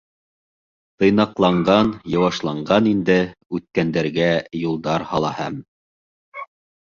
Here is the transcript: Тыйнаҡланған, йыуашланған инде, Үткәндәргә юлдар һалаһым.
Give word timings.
Тыйнаҡланған, 1.01 1.91
йыуашланған 2.13 2.89
инде, 2.91 3.17
Үткәндәргә 3.57 4.31
юлдар 4.61 5.05
һалаһым. 5.11 5.61